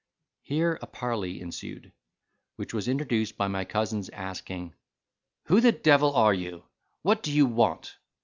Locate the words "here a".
0.41-0.87